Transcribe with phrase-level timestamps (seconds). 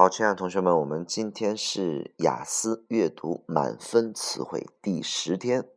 [0.00, 5.68] 好，亲爱的同学们，我们今天是雅思阅读满分词汇第十天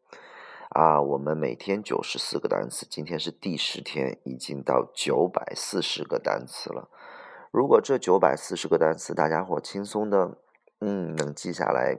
[0.69, 1.01] 啊。
[1.01, 6.87] 我们每天九十四个单词，今天是第十天，已经到九百四十个单词了。
[7.49, 10.37] 如果这九百四十个单词大家伙轻松的，
[10.81, 11.97] 嗯，能记下来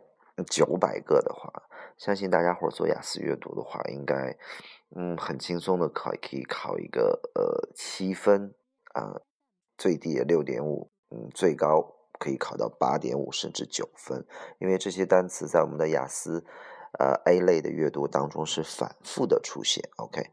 [0.48, 1.52] 九百个的话，
[1.98, 4.39] 相信大家伙做雅思阅读的话，应该
[4.95, 8.54] 嗯很轻松的考，可以考一个呃七分
[8.93, 9.20] 啊，
[9.77, 11.96] 最低六点五，嗯，最高。
[12.23, 14.24] 可以考到八点五甚至九分，
[14.60, 16.45] 因为这些单词在我们的雅思，
[17.01, 19.83] 呃 A 类的阅读当中是反复的出现。
[19.97, 20.30] OK，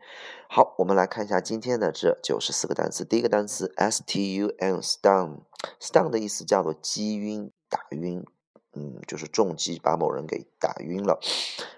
[0.47, 3.03] 好，我们来看一下今天的这九十四个单词。
[3.03, 8.23] 第一个单词 stun，stun，stun 的意思叫做击晕、打晕，
[8.73, 11.19] 嗯，就是重击把某人给打晕了。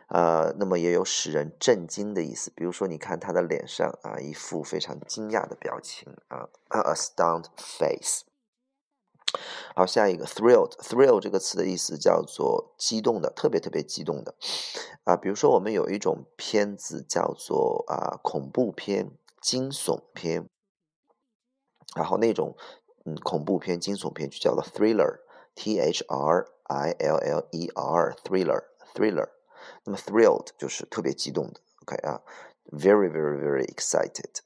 [0.10, 8.26] 呃，那么也有使人震惊的意思，比如说你看他的脸上啊一副非常惊讶的表情啊，a stunned face。
[9.76, 14.36] 好，下一个 thrilled，thrill 这个词的意思叫做激动的，特别特别激动的
[15.06, 15.16] 啊。
[15.16, 20.50] 比如说，我们有一种片子叫做啊恐怖片、惊悚片，
[21.96, 22.56] 然后那种
[23.06, 29.30] 嗯恐怖片、惊悚片就叫做 thriller，t h r i l l e r，thriller，thriller。
[29.86, 32.22] 那么 thrilled 就是特别激动的，OK 啊
[32.72, 34.42] ，very very very excited。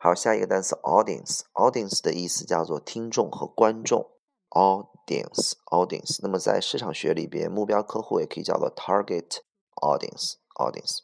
[0.00, 4.10] 好，下一个单词 audience，audience 的意思叫做听众和观众。
[4.56, 9.40] Audience audience，那么在市场学里边，目标客户也可以叫做 target
[9.82, 11.00] audience audience。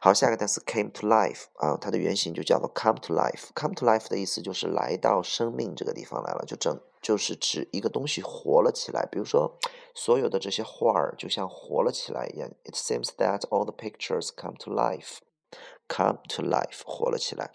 [0.00, 3.50] 好，下一个单词 came to life 啊，它的原型就叫做 come to life。
[3.54, 9.06] come to life 的意思就是来到生命这个地方来了，就整就是指一个东西活了起来。
[9.06, 9.56] 比如说，
[9.94, 12.50] 所有的这些画儿就像活了起来一样。
[12.64, 15.18] It seems that all the pictures come to life.
[15.88, 17.50] Come to life，活了起来。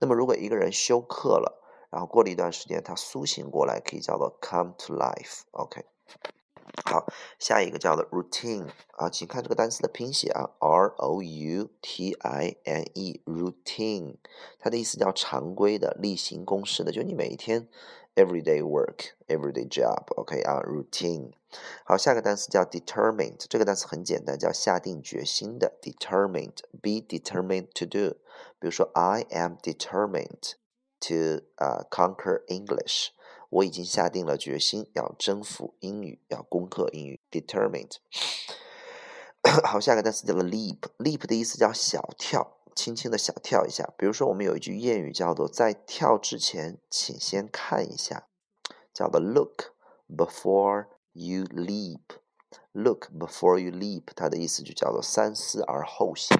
[0.00, 5.42] 那么，如果一个人休克了，然后过了一段时间，他苏醒过来，可以叫做 come to life。
[5.50, 5.84] OK，
[6.84, 7.04] 好，
[7.38, 14.16] 下一个叫做 routine 啊，请看这个单词的拼写啊，R O U T I N E，routine，
[14.58, 17.68] 它的意思叫常规的、例行公事的，就你每一天
[18.14, 20.04] everyday work，everyday job。
[20.16, 21.32] OK 啊，routine。
[21.84, 28.16] 好，下个单词叫 determined，这个单词很简单，叫下定决心的，determined，be determined to do。
[28.60, 30.52] 比如说，I am determined。
[31.00, 33.08] To 啊 conquer English，
[33.48, 37.20] 我已经下定了决心要征服英语，要攻克英语。
[37.30, 37.96] Determined。
[39.64, 43.92] 好，下个单词叫做 leap，leap 的意思叫小跳，轻轻的小跳一下。
[43.96, 48.28] 比如说，我们有一句谚语叫做在跳之前，请先看一下，
[48.92, 49.72] 叫做 look
[50.08, 52.00] before you leap。
[52.72, 56.36] Look before you leap，它的意思就叫做三思而后行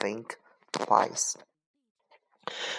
[0.00, 0.30] ，think
[0.72, 1.34] twice。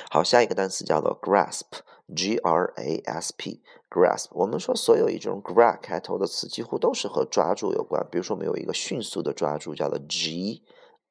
[0.10, 4.28] 好，下一个单词叫做 grasp，g r a s p，grasp。
[4.32, 8.06] 我们说所有以这种 gra 开头的词，几乎都是和抓住有关。
[8.12, 10.64] 比如说，我们有一个迅速的抓住，叫做 g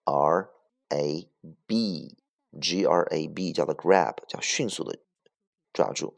[0.04, 0.50] r
[0.88, 1.28] a
[1.66, 4.98] b，g r a b 叫做 grab，叫迅速的
[5.72, 6.14] 抓住。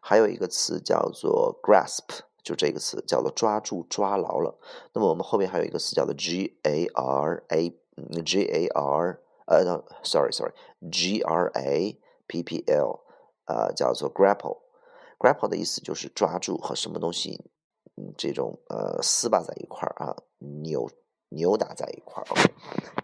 [0.00, 4.58] 还有一个词叫做 grasp，就这个词叫做抓住、抓牢了。
[4.92, 9.23] 那么我们后面还有一个词叫做 g a r a，g a r。
[9.46, 13.04] 呃，sorry，sorry，G R A P P L，
[13.46, 17.50] 呃，叫做 grapple，grapple 的意思就是抓住和什么东西，
[17.96, 20.88] 嗯，这种呃撕巴在一块儿啊，扭
[21.28, 22.26] 扭打在一块儿。
[22.30, 22.54] OK，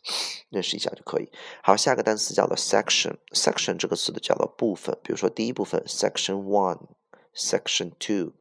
[0.49, 1.31] 认识一下就可以。
[1.63, 8.33] 好，下个单词叫做 section，section 这个词的叫做部分，比如说第一部分 section one，section two。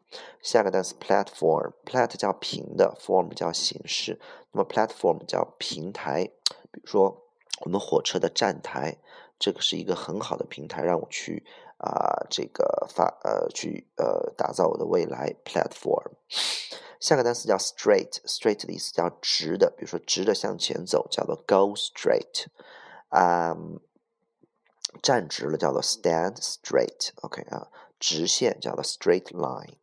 [0.42, 4.18] 下个单词 platform，plat 叫平的，form 叫形式，
[4.50, 6.24] 那么 platform 叫平台，
[6.72, 7.22] 比如说
[7.60, 8.96] 我们火车的站台，
[9.38, 11.44] 这个是一个很好的平台，让我去。
[11.80, 16.12] 啊，这个发呃去呃打造我的未来 platform。
[17.00, 22.48] 下个单词叫 straight，straight 的意思叫直的，比如说直的向前走叫做 go straight。
[23.08, 23.56] 啊，
[25.02, 27.10] 站直了叫做 stand straight。
[27.22, 27.68] OK 啊，
[27.98, 29.78] 直线叫做 straight line。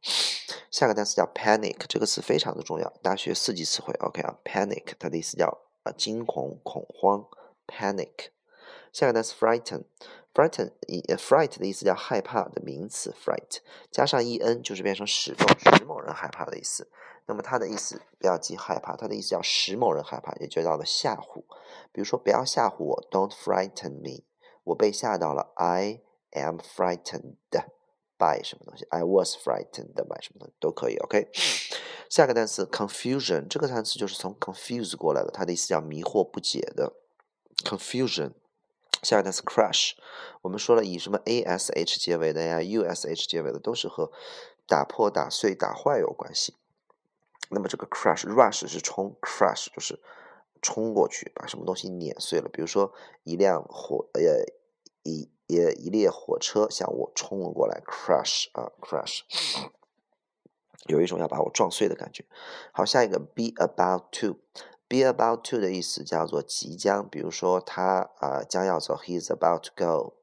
[0.69, 3.91] 下个单词叫 panic，这个词非常的重要，大学四级词汇。
[4.01, 5.47] OK 啊，panic 它的意思叫
[5.81, 7.25] 啊惊恐恐慌
[7.65, 8.29] panic。
[8.93, 9.85] 下个单词 frighten。
[10.37, 13.57] Frighten，fright 的意思叫害怕的名词，fright
[13.89, 16.91] 加上 en 就是变成使动，使某人害怕的意思。
[17.25, 21.43] 那么它的意思不要记害怕，它的意思叫使某人害怕，也就叫做吓唬。
[21.91, 24.23] 比如说不要吓唬我，Don't frighten me，
[24.63, 27.37] 我被吓到了，I am frightened
[28.17, 31.31] by 什么东西，I was frightened by 什么东西都可以，OK。
[32.09, 36.93] 下个单词 confusion，这个单词就是从 confuse 过来的，它的意思叫迷惑不解的
[37.65, 38.33] ，confusion。
[39.03, 39.91] 下个单词 crush，
[40.41, 44.11] 我们说了以什么 a s h 结尾的呀，u s h 结尾的都是和
[44.65, 46.55] 打破、打碎、打坏有关系。
[47.49, 50.01] 那么这个 crush，rush 是冲，crush 就是
[50.61, 52.49] 冲过去把什么东西碾碎了。
[52.49, 52.91] 比如说
[53.23, 54.21] 一辆火，呃，
[55.03, 59.21] 一一一列火车向我冲了过来，crush 啊，crush，
[60.87, 62.25] 有一种要把我撞碎的感觉。
[62.73, 64.39] 好，下一个 be about to。
[64.89, 70.13] Be about to 的意思叫做即将，比如说他啊将要走，He is about to go。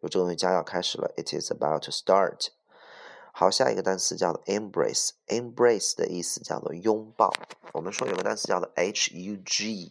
[0.00, 2.50] 有这个东西将要开始了，It is about to start。
[3.32, 5.10] 好，下一个单词叫做 embrace。
[5.26, 7.32] Embrace 的意思叫做拥抱。
[7.72, 9.90] 我们说有个单词叫做 hug，hug，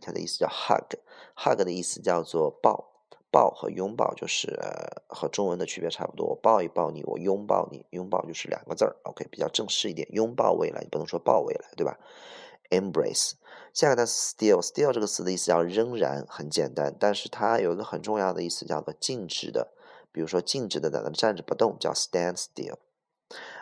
[0.00, 0.94] 它的意思叫 hug。
[1.34, 2.92] hug 的意思叫做抱，
[3.32, 6.28] 抱和拥抱就是呃和中文的区别差不多。
[6.28, 8.94] 我抱一抱你，我拥抱你，拥抱就是两个字儿。
[9.02, 11.98] OK，比较正式一点，拥抱未来，你不能说抱未来，对吧
[12.70, 13.32] ？Embrace，
[13.72, 19.72] 下个单词 still，still 这个词的意思叫仍然，很简单，但是它有一个很重要的意思叫做静止的，
[20.10, 22.76] 比如说静止的在那站着不动叫 stand still，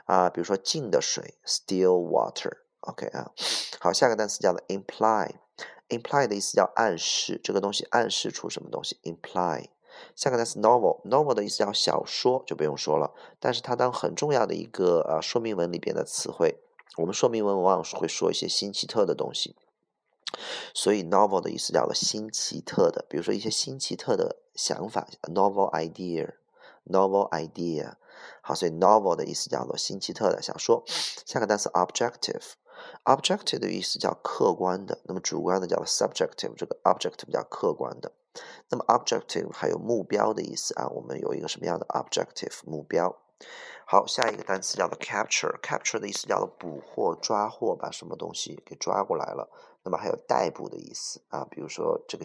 [0.06, 3.32] 啊，比如说静的水 still water，OK 啊，
[3.80, 9.66] 好，下个单词叫做 imply，imply 的意思叫暗示，这个东西暗示出什么东西，imply，
[10.16, 16.63] 下个单词 novel，novel 的意思叫小说，就不用说了，但是它当很重要的一个呃说明文里边的词汇。
[16.96, 19.56] 我们说明文往往是会说一些新奇特的东西，
[20.72, 27.94] 所以 novel 的意思叫做新奇特的，比如说一些新奇特的想法，novel idea，novel idea。
[28.42, 30.84] 好，所以 novel 的意思叫做新奇特的小说。
[30.86, 38.12] 下个单词 objective，objective 的意思叫客观的，那么主观的叫做 subjective，这个 objective 叫客观的。
[38.68, 43.16] 那么 objective 还有目标的意思啊，我们有一个什么样的 objective 目标？
[43.86, 49.50] 好，下一个单词叫做 capture，capture 的意思叫做捕获、抓获，把什么东西给抓过来了。
[49.82, 52.24] 那么还有逮捕的意思啊，比如说这个，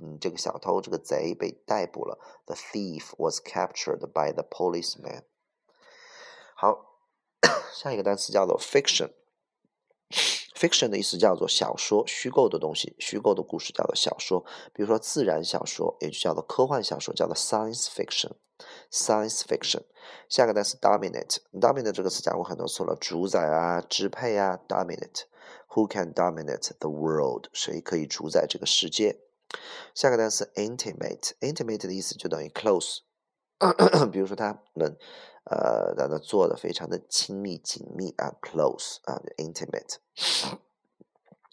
[0.00, 2.16] 嗯，这个小偷、这个贼被逮捕了。
[2.46, 5.24] The thief was captured by the policeman。
[6.54, 7.00] 好，
[7.74, 14.44] 下一个单词叫做 fiction，fiction 的意思叫做小说、虚构的东西、虚构的故事叫做小说。
[14.72, 18.30] 比如说自然小说，也就叫做科幻小说，叫做 science fiction。
[18.90, 19.82] Science fiction，
[20.28, 27.46] 下个单词 dominate，dominate 这个词讲过很多次了，主宰啊，支配啊，dominate，who can dominate the world？
[27.52, 29.20] 谁可以主宰这个世界？
[29.94, 32.98] 下个单词 intimate，intimate 的意思就等于 close，
[34.10, 34.96] 比如说他们
[35.44, 39.96] 呃在那做的非常的亲密紧密啊，close 啊，intimate。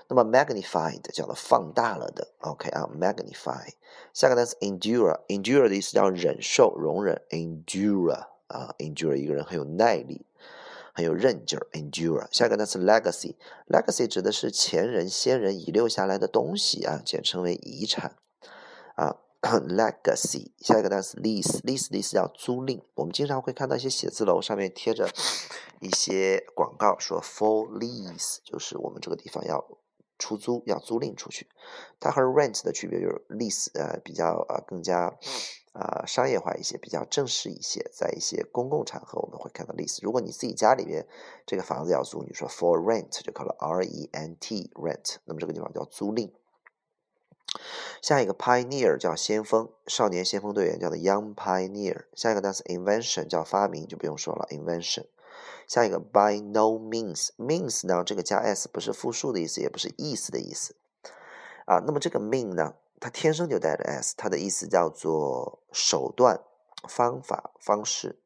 [0.07, 2.29] 那么 magnified 叫做放大了的。
[2.39, 3.73] OK 啊，magnify。
[4.13, 7.21] 下个单词 endure，endure 的意思叫忍受、容忍。
[7.29, 10.25] endure 啊，endure 一个人很有耐力。
[11.01, 12.27] 还有韧劲儿，endure。
[12.31, 18.17] 下一个单词 legacy，legacy 指的是前人、先人遗留下来的东西啊，简称为遗产
[18.95, 19.17] 啊。
[19.41, 20.51] legacy。
[20.59, 22.83] 下一个单词 lease，lease 的意思叫租赁。
[22.93, 25.09] 我们经常会看到一些写字楼上面贴着
[25.79, 29.65] 一些广告，说 for lease，就是我们这个地方要
[30.19, 31.49] 出租、要租赁出去。
[31.99, 35.17] 它和 rent 的区别就是 lease，呃，比较呃更加。
[35.73, 39.99] 啊，商业化一些，比较正式一些，在一些公共场合我们会看到例子。
[40.03, 41.07] 如果你自己家里边
[41.45, 46.31] 这个房子要租，你说 for rent 就可了，R E N T rent，那么这个地方叫租赁。
[48.01, 52.05] 下一个 pioneer 叫先锋，少年先锋队员叫做 young pioneer。
[52.15, 55.05] 下一个单词 invention 叫发明，就不用说了，invention。
[55.67, 60.75] 下一个 by no means，means 呢这个加 s 不是复数的意思，也不是意思的意思
[61.65, 61.79] 啊。
[61.85, 62.73] 那么这个 mean 呢？
[63.01, 66.39] 它天生就带着 s，它的意思叫做手段、
[66.87, 68.19] 方法、方式。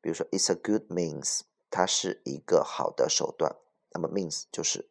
[0.00, 3.54] 比如说，it's a good means，它是一个好的手段。
[3.90, 4.88] 那么 means 就是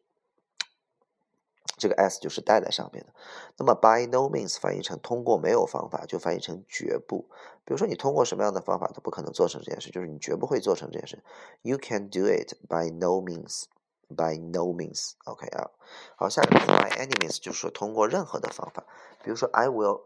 [1.76, 3.12] 这个 s 就是带在上面的。
[3.56, 7.28] 那么 by no means 翻译成通过没有方法，就翻译成绝不。
[7.64, 11.22] 比如说，你通过什么样的方法都不可能做成这件事，就是你绝不会做成这件事。
[11.62, 13.64] You can do it by no means。
[14.08, 15.70] By no means，OK 啊，
[16.16, 18.86] 好，下一个 by any means 就是说通过任何的方法，
[19.24, 20.02] 比如说 I will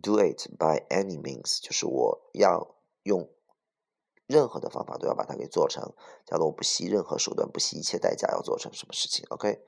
[0.00, 3.30] do it by any means，就是我要用
[4.26, 5.92] 任何的方法都要把它给做成，
[6.24, 9.62] 叫做我不惜任何手段，不惜一切代价要做成什么事情，OK。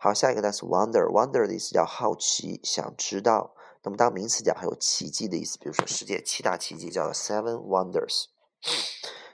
[0.00, 3.54] 好，下一个单词 wonder，wonder 的意思叫好奇，想知道。
[3.84, 8.24] 那么当名词讲还有奇迹的意思，比如说世界七大奇迹叫做 seven wonders。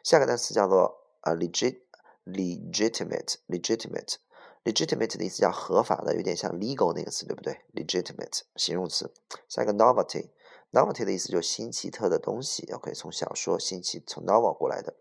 [0.03, 1.84] 下个单词叫做呃 legit。
[2.25, 4.17] Legitimate legitimate
[4.65, 9.13] legitimate 的意思叫合法的，有点像 legal 那个词，对不对？legitimate 形容词。
[9.49, 10.31] 下一个 novelty
[10.73, 14.95] novelty 的意思就是新奇特的东西，OK，从小说新奇从 novel 过来的。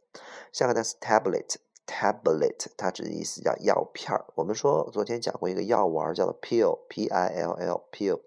[0.52, 1.56] 下个单词 tablet
[1.88, 4.26] tablet 它指的意思叫药片儿。
[4.36, 8.20] 我们说昨天讲过一个药丸叫做 pill p i l l pill，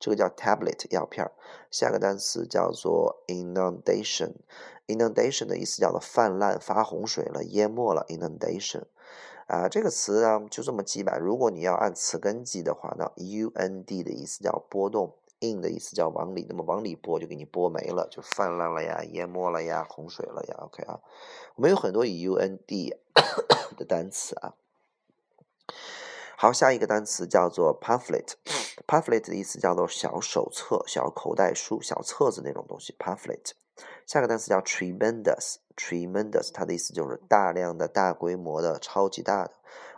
[0.00, 1.30] 这个叫 tablet 药片儿。
[1.70, 4.32] 下个单词叫做 inundation。
[4.88, 8.04] inundation 的意思叫做泛滥、发洪水了、淹没了。
[8.08, 8.86] inundation
[9.46, 11.16] 啊，这个词啊就这么记吧。
[11.16, 20.56] 如果你要按词根记的话，那 u n d 的意思叫波动，in 的意思叫往里，那么往里波就给你波没了，就泛滥了呀、淹没了呀、洪水了呀。
[20.60, 21.00] OK 啊，
[21.56, 22.96] 我们有很多以 u n d
[23.76, 24.54] 的单词啊。
[26.42, 28.32] 好，下一个单词叫做 pamphlet。
[28.86, 32.96] pamphlet 的意思叫做小手册、小口袋书、小册子那种东西。
[32.98, 33.50] pamphlet。
[34.06, 39.52] 下个单词叫 tremendous，tremendous，它的意思就是大量的、大规模的、超级大的。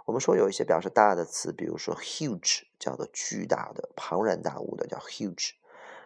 [0.04, 5.52] 我们说有一些表示大的词，比如说 huge，叫做巨大的、庞然大物的，叫 huge。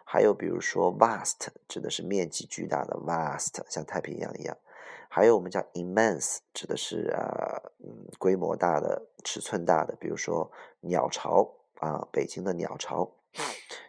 [0.05, 4.55] 还有比如说 vast，指的是面积巨大的 vast，像太平洋一样。
[5.17, 13.11] 还有我们讲 immense，指的是啊，嗯，规模大的、尺寸大的，比如说鸟巢啊，北京的鸟巢。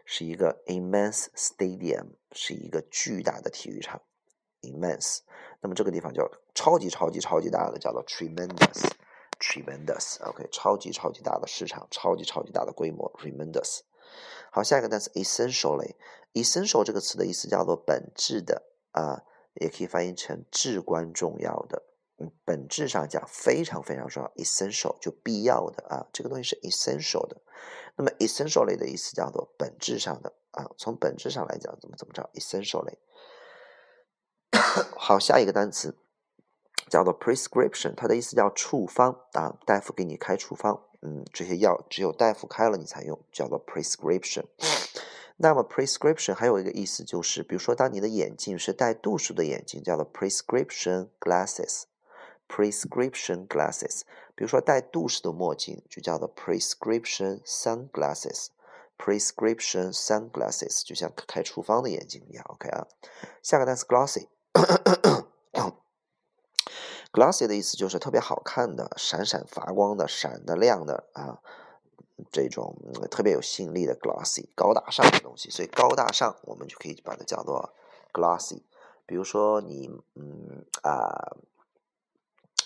[0.05, 4.01] 是一个 immense stadium，是一个巨大的体育场
[4.61, 5.19] ，immense。
[5.59, 10.23] 那么这个地方叫超级超级超级大的，叫做 tremendous，tremendous。
[10.23, 13.81] OK，超级超级大的市场，超级超级大的规模，tremendous。
[14.49, 19.25] 好，下一个单词 essentially，essential 这个词的意思叫做本质的啊，
[19.61, 21.83] 也可以翻译成至关重要的。
[22.19, 27.41] 嗯，本质上讲非常非常重要，essential 就必要的啊，这个东西是 essential 的。
[27.95, 32.95] 那么 essentially 的意思叫做本质上的啊，从本质上来讲怎么怎么着，essentially。
[34.97, 35.95] 好，下一个单词
[36.89, 44.45] 叫做 prescription，它的意思叫处方啊，大夫给你开处方，嗯，这些药只有大夫开了你才用，叫做 prescription。
[45.37, 51.83] 那么 prescription 还有一个意思就是，比如说当你的眼镜是带度数的眼镜，叫做 prescription glasses。
[52.49, 54.01] prescription glasses，
[54.33, 58.47] 比如说带度数的墨镜，就叫做 prescription sunglasses。
[58.97, 62.45] prescription sunglasses 就像开处方的眼镜一样。
[62.47, 62.87] OK 啊，
[63.43, 64.27] 下个单词 glossy。
[67.11, 71.39] glossy 的意思就是特别好看的、闪闪发光的、闪的亮的啊，
[72.31, 72.75] 这种
[73.09, 75.49] 特别有吸引力的 glossy，高大上的东西。
[75.49, 77.73] 所以高大上，我们就可以把它叫做
[78.13, 78.63] glossy。
[79.05, 81.37] 比如说你，嗯啊。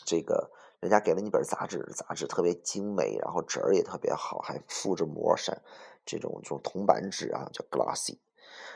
[0.03, 0.51] 这个
[0.81, 5.61] 人家给了你本杂志，杂志特别精美，然后纸儿也特别好，还附着膜闪
[6.05, 8.17] 这种这种铜板纸啊，叫 glossy。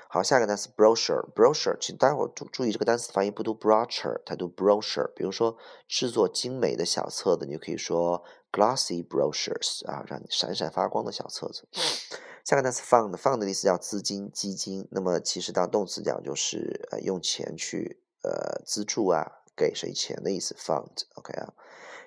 [0.07, 5.07] 好，下一个单词 brochure，brochure，请待会儿注注意这个单词发音不读 brochure，它读 brochure。
[5.13, 5.57] 比如说
[5.89, 8.23] 制作精美的小册子，你就可以说
[8.55, 11.67] glossy brochures 啊，让你闪闪发光的小册子。
[12.45, 14.87] 下个单词 fund，fund 的意思叫资金、基金。
[14.91, 20.55] 那么其实当动词讲就是呃用钱去呃资助啊，给谁钱的意思。
[20.57, 21.53] fund，OK 啊。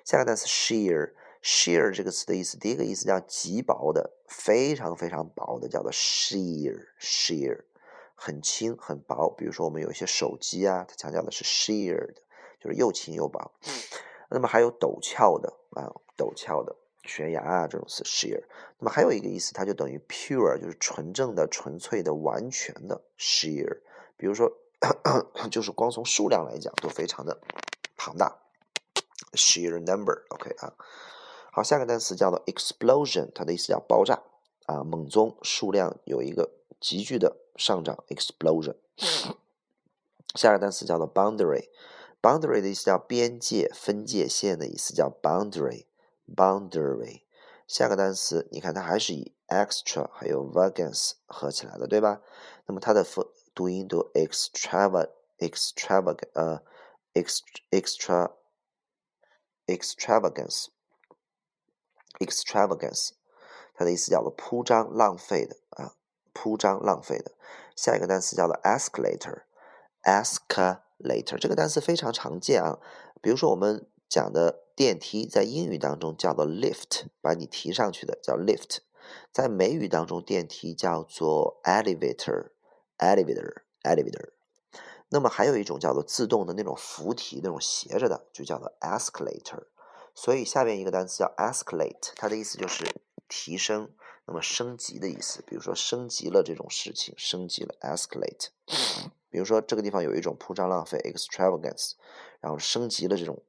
[0.03, 7.65] 下个单词 sheer，sheer 这个词的意思，第一个意思叫极薄的，非常非常薄的，叫做 sheer，sheer。
[8.15, 12.21] 很轻很薄，比如说我们有一些手机啊，它强调的是 sheer 的，
[12.59, 13.51] 就是又轻又薄。
[14.29, 18.43] 那么还有陡峭的啊，陡峭的悬崖啊，这种词 sheer。
[18.77, 23.79] 那么还有一个意思，它就等于 pure，就是纯正的、纯粹的、完全的 sheer。
[24.15, 24.51] 比如说，
[25.51, 27.39] 就是光从数量来讲都非常的
[27.97, 28.39] 庞大
[29.33, 30.73] ，sheer number，OK 啊。
[31.51, 34.21] 好，下个单词叫做 explosion，它的意思叫爆炸
[34.65, 37.35] 啊，猛宗数量有一个急剧的。
[37.59, 38.77] 上涨，explosion。
[40.33, 41.05] 下个单词叫做
[42.21, 47.23] boundary 的意思叫边界、分界线的意思，叫 boundary，boundary。
[47.67, 52.21] 下个单词，你看它还是以 extra 还有 vagance 合起来的，对吧？
[52.65, 56.63] 那么它的读读音读 extrava extravag 呃
[57.13, 58.31] extra
[59.67, 60.67] extravagance
[62.19, 63.11] extravagance，
[63.75, 65.93] 它的意思叫做铺张、浪费的啊。
[66.31, 67.33] 铺张浪费的，
[67.75, 72.77] 下一个单词叫做 escalator，escal Later 这个单词非常常见啊。
[73.21, 78.79] 比如说我们讲的电梯，在英语当中叫做 lift，把你提上去的叫 lift。
[79.31, 84.29] 在美语当中，电梯叫做 elevator，elevator，elevator。
[85.09, 89.63] 那么还有一种叫做自动的那种扶梯，那种斜着的，就叫做 escalator。
[90.13, 92.85] 所以下面一个单词叫 escalate，它的意思就是
[93.27, 93.91] 提升。
[94.27, 98.49] 那么升级的意思，比如说升级了这种事情，升级了 escalate。
[99.29, 101.93] 比如说这个地方有一种铺张浪费 extravagance，
[102.39, 103.43] 然后升级了这种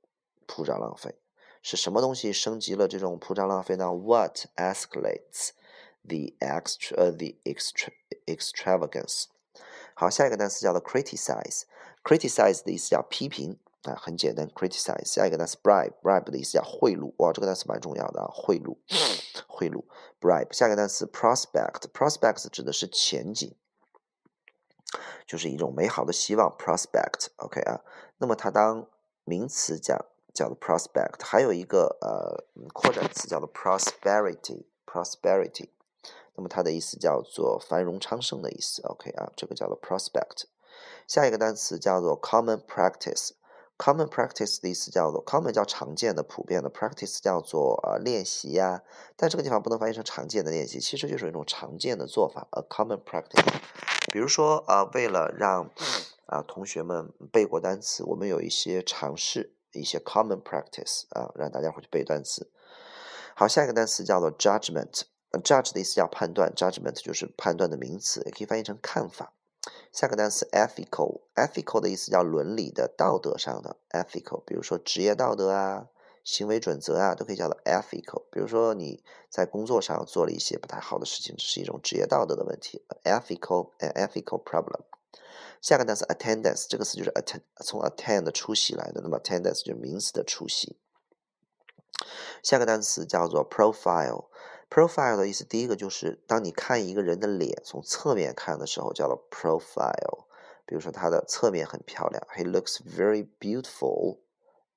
[0.46, 1.14] 铺张浪费，
[1.62, 5.50] 是什么东西升级了这种铺张浪费呢？What escalates
[6.02, 7.92] the extra the extra
[8.26, 9.24] extravagance？
[9.94, 13.58] 好，下一个单词叫做 criticize，criticize 的意思叫批评。
[13.84, 15.06] 啊，很简单，criticize。
[15.06, 18.76] 下一个单词 bribe，bribe 的意思叫贿赂，哇，这个单词蛮重要的啊，贿赂，
[19.48, 19.82] 贿赂
[20.20, 20.52] ，bribe。
[20.52, 23.56] 下一个单词 prospect，prospect 指的是前景，
[25.26, 27.80] 就是一种美好的希望，prospect，OK 啊。
[28.18, 28.86] 那么它当
[29.24, 35.68] 名词讲叫做 prospect，还有一个呃扩展词叫做 prosperity，prosperity。
[36.34, 40.44] 那么它的意思叫做繁荣昌盛的意思，OK 啊，这个叫做 prospect。
[41.06, 43.32] 下一个单词叫做 common practice。
[43.80, 48.82] Common practice 的意思叫做 common 叫常见的、普遍的，practice 叫做呃练习呀。
[49.16, 53.42] 但这个地方不能翻译成常见的练习，其实就是一种常见的做法，a common practice。
[54.12, 55.70] 比如说啊，为了让
[56.26, 62.50] 啊同学们背过单词，我们有一些尝试，一些 common practice 啊，让大家伙去背单词。
[63.34, 65.04] 好，下一个单词叫做 judgment。
[65.42, 69.32] judge 的意思叫判断，judgment 就是判断的名词，也可以翻译成看法。
[69.92, 75.88] 下个单词 ethical，ethical 的意思叫伦理的、道德上的 ethical，比如说职业道德啊、
[76.24, 78.24] 行为准则啊，都可以叫做 ethical。
[78.30, 84.82] 比如说你在工作上做了一些不太好的事情，这是一种职业道德的问题，ethical，an ethical problem。
[85.60, 90.78] 下个单词 attendance，这个词就是 attend，从 attend 出席来的，那么 attendance 就是名词的出席。
[92.42, 94.29] 下个单词叫做 profile。
[94.70, 100.26] Profile 的意思，第一个就是当你看一个人的脸，从侧面看的时候，叫做 profile。
[100.64, 104.20] 比如说他的侧面很漂亮，He looks very beautiful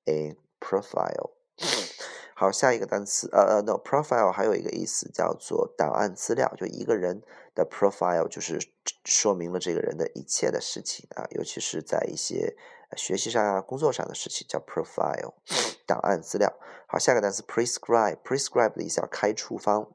[0.06, 1.34] in profile。
[2.36, 7.21] 好，下一个单词，呃呃，no，profile 还有一个意思叫做档案资料，就一个人
[7.53, 8.60] 的 profile 就是
[9.06, 12.58] 说明了这个人的一切的事情啊，尤其是在一些
[12.97, 15.36] 学习上啊、工作上的事情，叫 profile，
[15.85, 16.53] 档案资料。
[16.87, 19.89] 好，下个单词 prescribe，prescribe 的意思叫开处方，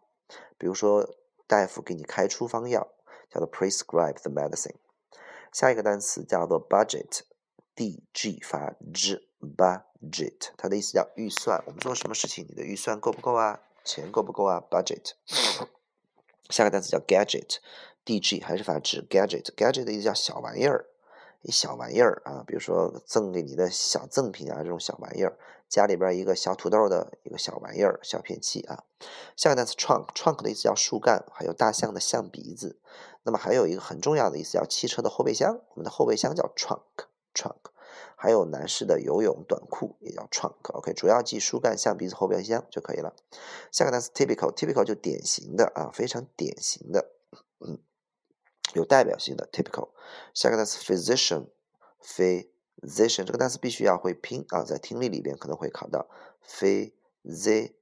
[0.57, 2.89] 比如说大夫给你开处方药，
[3.31, 4.77] 叫做 prescribe the medicine。
[5.53, 10.51] 下一个单词叫做 budget，d g 发 z，budget。
[10.57, 11.63] 它的意思叫预算。
[11.67, 13.61] 我们做什么事情，你的预算够不够啊？
[13.85, 15.13] 钱够不够啊？budget。
[16.51, 20.87] 下个单词叫 gadget，d g 还是发直 gadget，gadget 的意思叫小玩意儿，
[21.43, 25.39] 一小玩意儿啊，比如说赠给你的小赠品啊，这种小玩意儿，
[25.69, 28.85] 家里边一个小土豆的一个小玩意儿，小便器啊。
[29.37, 32.81] 下个单词 trunk，trunk 的意思叫树干，还有大象的象鼻子。
[33.23, 37.71] 那么还有一个很重要的意思叫汽车的后备箱，我们的后备箱叫 trunk，trunk。
[38.21, 43.15] 还有男士的游泳短裤也叫 trunk，OK，主要记树干象鼻子后备箱就可以了。
[43.71, 47.13] 下个单词 typical，typical 就典型的啊，非常典型的，
[47.61, 47.79] 嗯，
[48.75, 49.91] 有代表性的 typical。
[50.35, 52.49] 下个单词 physician，physician
[52.81, 56.09] position 这个单词必须要会拼啊，在听力里边可能会考到
[56.47, 57.73] physician。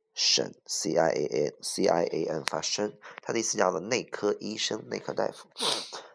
[0.64, 5.46] c i a n c i a n 发声，它的意思叫做内科医生、内科大夫，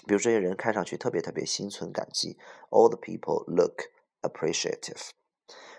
[0.06, 2.38] 比如这些人看上去特别特别心存感激
[2.70, 5.10] ，All the people look appreciative。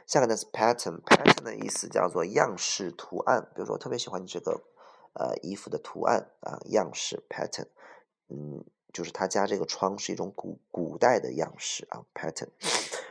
[0.05, 4.61] 下个单词 pattern，pattern 的意思叫做样式图案，比如说我特别喜欢你这个
[5.13, 7.67] 呃衣服的图案啊，样式 pattern。
[8.29, 12.49] 嗯，就是他家这个窗是一种古古代的样式啊，pattern。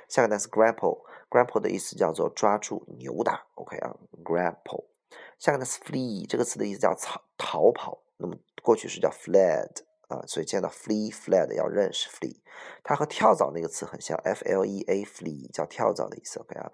[0.09, 4.85] 下个单词 grapple，grapple 的意思叫做抓住、扭打，OK 啊，grapple。
[5.39, 9.71] 下个单词 flee，这个词的意思叫逃逃跑，那么过去式叫 fled
[10.13, 12.37] 啊，所以见到 flee fled 要认识 flee，
[12.85, 16.73] 它和跳蚤那个词很像，f l e a flee 叫跳蚤的意思，OK 啊。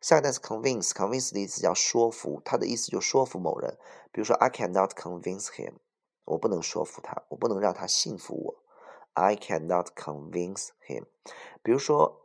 [0.00, 3.76] 下个单词 convince，convince 的意思叫说服，它的意思就说服某人，
[4.10, 5.74] 比如说 I cannot convince him。
[6.24, 8.64] 我不能说服他，我不能让他信服我。
[9.14, 11.06] I cannot convince him。
[11.62, 12.22] 比如说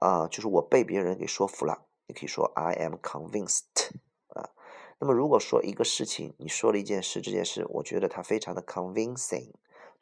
[0.00, 3.90] 啊，就是我被别人给说服了，你可以说 I am convinced
[4.28, 4.50] 啊。
[4.98, 9.52] 那么如果说一个事情，你说了一件事，这件事我觉得它非常的 convincing，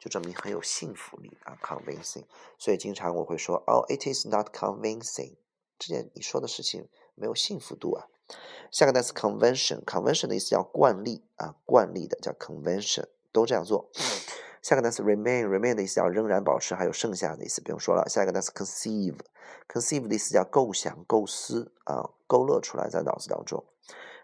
[0.01, 2.25] 就证明很有信服力啊，convincing。
[2.57, 5.35] 所以经常我会说哦，it is not convincing，
[5.77, 8.07] 这件你说的事情没有信服度啊。
[8.71, 13.05] 下个单词 convention，convention 的意思叫惯例啊，惯例的叫 convention。
[13.31, 13.89] 都这样做。
[14.61, 18.09] 下个单词 remain，remain 的意思叫仍然保持，还有剩下的意思不用说了。
[18.09, 23.63] 下一个单词 conceive，conceive 的意思叫构想、构思啊，勾勒出来在脑子当中。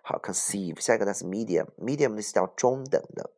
[0.02, 0.80] 好，conceive。
[0.82, 3.32] 下一个单词 medium，medium 的意思叫中等的，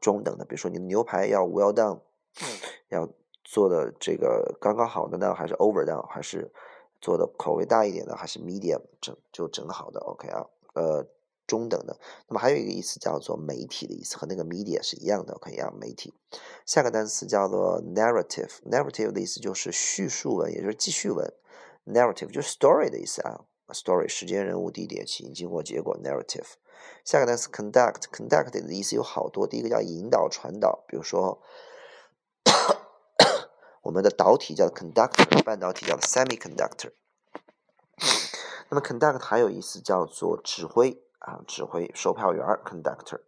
[0.00, 0.44] 中等的。
[0.44, 2.00] 比如说你的牛排要 well done，
[2.88, 3.08] 要
[3.44, 6.50] 做的这个刚刚好的呢，还是 over done，还是
[7.00, 11.06] 做的口味大一点的，还是 medium 整就整好的？OK 啊，呃。
[11.46, 16.14] 中等的，那么还有一个意思叫做媒体的意思，和那个 media 是一样的，OK 啊，媒体。
[16.64, 21.28] 下个单词叫做 narrative，narrative 的意思就是叙述文，也就是记叙文。
[21.86, 25.98] narrative 就是 story 的意思啊，story 时间、人物、地点、起因、经过、结果。
[26.00, 26.52] narrative。
[27.04, 31.40] 下个单词 conduct，conduct 的意思有好多，第一个叫引导、传导，比如说
[33.82, 36.92] 我们的导体叫 conductor，半导体叫 semiconductor。
[38.68, 41.02] 那么 conduct 还有意思叫做指挥。
[41.20, 43.20] 啊，指挥售票员 conductor。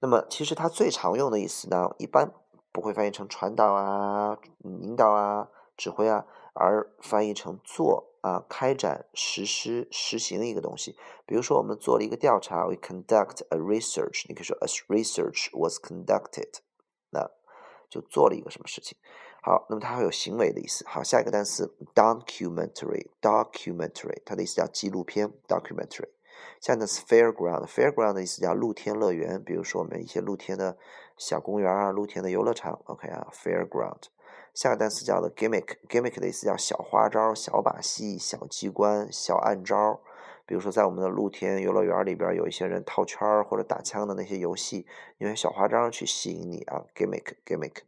[0.00, 2.30] 那么其实它最常用的意思呢，一般
[2.70, 10.96] 不会翻译成传导啊、引导啊、指挥啊，而翻译成做啊、开展、实施、实行一个东西。
[11.26, 16.60] 比如说我们做了一个调查，we conduct a research，你可以说 a research was conducted，
[17.10, 17.30] 那
[17.90, 18.96] 就做了一个什么事情。
[19.42, 20.86] 好，那么它会有行为的意思。
[20.86, 26.10] 好，下一个单词 documentary，documentary，它的意思叫纪录片 documentary。
[26.60, 30.78] 下呢是 fairground，fairground 的意思叫露天乐园，比如说我们一些露天的
[31.16, 32.80] 小公园啊，露天的游乐场。
[32.84, 34.11] OK 啊，fairground。
[34.54, 40.00] 下个单词叫做 gimmick，gimmick 的意思叫小花招、小把戏、小机关、小暗招。
[40.44, 44.86] 比如说在我们的露天游乐园里边，有一些人套圈或者打枪的那些游戏，
[45.18, 47.82] 用小花招去吸引你啊，gimmick，gimmick。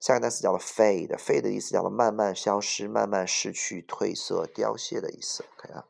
[0.00, 5.44] 下个单词叫做 fade，fade 的意思叫做慢慢消失、慢慢失去、褪色、凋谢的意思。
[5.58, 5.84] OK 啊。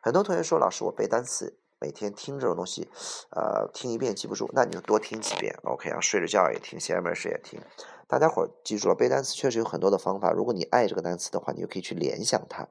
[0.00, 2.88] 很多同学说：“老师，我背单词，每天听这种东西，
[3.30, 6.00] 呃，听一遍记不住，那你就多听几遍，OK 啊？
[6.00, 7.60] 睡着觉也听，闲着没事也听。
[8.06, 10.30] 大家伙记住了，背单词确实有很多的方法。
[10.30, 12.68] 如果你爱这个单词的话，你就可以去联想它。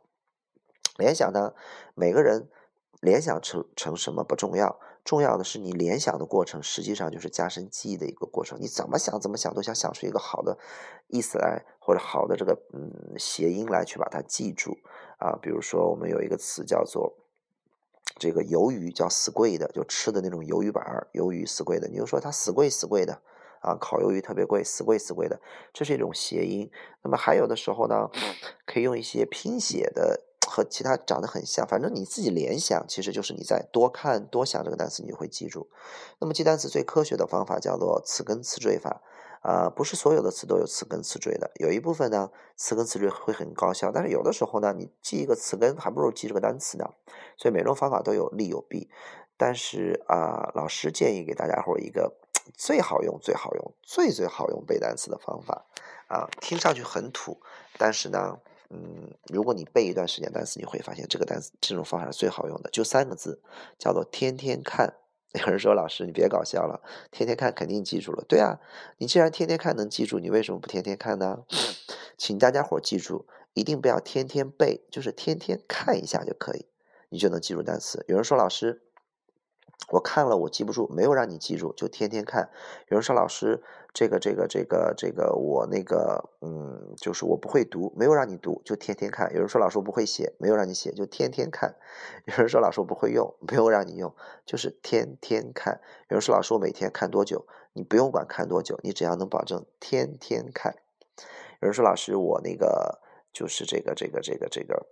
[0.95, 1.53] 联想呢，
[1.93, 2.49] 每个人
[3.01, 8.57] 联想成成什么不重要，重要的是你联想的过程，实际上就是加深记忆的一个过程。
[8.61, 10.57] 你怎么想怎么想，都想想出一个好的
[11.07, 14.77] 意思来，或者好的这个嗯谐音来，去把它记住
[15.17, 15.37] 啊。
[15.41, 17.13] 比如说，我们有一个词叫做。”
[18.17, 21.87] 这个鱿鱼叫死贵的，就吃的那种鱿鱼板儿，鱿鱼死贵的。
[21.87, 23.21] 你就说它死贵死贵的
[23.61, 25.39] 啊，烤鱿鱼特别贵，死贵死贵的，
[25.73, 26.69] 这是一种谐音。
[27.03, 28.09] 那么还有的时候呢，
[28.65, 35.69] 可以用一些拼写的和其他长得很像，反正你自己联想，其实就是你在多看多想这个单词，你就会记住。
[36.19, 39.01] 那么记单词最科学的方法叫做词根词缀法。
[39.41, 46.87] 啊，不是所有的词都有词根词缀的，有一部分呢，词根词缀会很高效，但是有的时候呢，你记一个词根还不如记这个单词呢。
[47.37, 48.87] 所以每种方法都有利有弊，
[49.37, 52.13] 但是啊，老师建议给大家伙一个
[52.53, 55.65] 最好用、最好用、最最好用背单词的方法
[56.07, 57.41] 啊，听上去很土，
[57.79, 58.37] 但是呢，
[58.69, 63.41] 嗯，如果你背一段时间单词，你会发现这个单词这种方法是最好用的，就三个字，
[63.79, 65.00] 叫做天天看。
[65.33, 68.59] 有人说：“老师，你别搞笑了，天天看肯定记住了。”对啊，
[68.97, 71.43] 你既然天天看能记住，你为什么不天天看呢？
[72.17, 76.65] 请大家伙记住，一定不要天天背，就是天天看一下就可以，
[77.09, 78.03] 你就能记住单词。
[78.07, 78.83] 有人说：“老师。”
[79.89, 82.49] 我看了，我记不住，没有让你记住，就天天看。
[82.87, 83.61] 有人说老师，
[83.93, 89.33] 这个这个这个这个我那个嗯，就是我不会读，没有让你读，就天天看。
[89.33, 91.75] 有人说老师我不会写，没有让你写，就天天看。
[92.25, 94.13] 有人说老师我不会用，没有让你用，
[94.45, 95.81] 就是天天看。
[96.09, 100.75] 有人说老师我每天看多久，你不用管看多久，你只要能保证天天看。
[101.59, 103.01] 有人说老师我那个
[103.33, 104.87] 就是这个这个这个这个。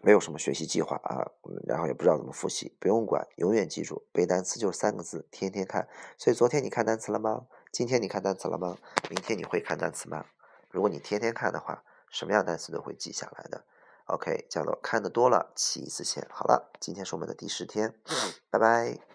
[0.00, 1.30] 没有什么学习计划啊，
[1.66, 5.86] 然后也不知道怎么复习，不用管，永远记住背单词就是三个字，天天看。
[6.16, 7.46] 所以昨天你看单词了吗？
[7.70, 8.78] 今天你看单词了吗？
[9.10, 10.24] 明天你会看单词吗？
[10.70, 13.64] 如果你天天看的话，什么样单词都会记下来的。
[14.06, 16.26] OK，叫做看的多了起一次线。
[16.30, 17.94] 好了，今天是我们的第十天，
[18.50, 19.11] 拜拜。